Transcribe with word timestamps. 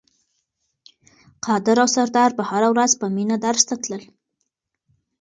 قادر 1.45 1.77
او 1.83 1.87
سردار 1.95 2.31
به 2.37 2.43
هره 2.49 2.69
ورځ 2.73 2.91
په 3.01 3.05
مینه 3.15 3.35
درس 3.45 3.63
ته 3.69 3.75
تلل. 3.83 4.03